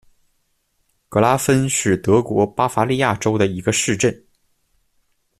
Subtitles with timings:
[1.09, 4.25] 格拉芬是德国巴伐利亚州的一个市镇。